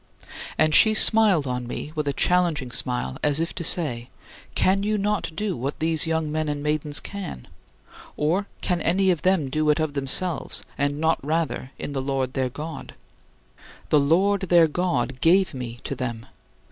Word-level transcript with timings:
And 0.57 0.73
she 0.73 0.95
smiled 0.95 1.45
on 1.45 1.67
me 1.67 1.91
with 1.93 2.07
a 2.07 2.11
challenging 2.13 2.71
smile 2.71 3.19
as 3.21 3.39
if 3.39 3.53
to 3.53 3.63
say: 3.63 4.09
"Can 4.55 4.81
you 4.81 4.97
not 4.97 5.29
do 5.35 5.55
what 5.55 5.77
these 5.77 6.07
young 6.07 6.31
men 6.31 6.49
and 6.49 6.63
maidens 6.63 6.99
can? 6.99 7.47
Or 8.17 8.47
can 8.61 8.81
any 8.81 9.11
of 9.11 9.21
them 9.21 9.47
do 9.51 9.69
it 9.69 9.79
of 9.79 9.93
themselves, 9.93 10.63
and 10.75 10.99
not 10.99 11.23
rather 11.23 11.69
in 11.77 11.93
the 11.93 12.01
Lord 12.01 12.33
their 12.33 12.49
God? 12.49 12.95
The 13.89 13.99
Lord 13.99 14.41
their 14.49 14.65
God 14.67 15.21
gave 15.21 15.53
me 15.53 15.79
to 15.83 15.93
them. 15.93 16.25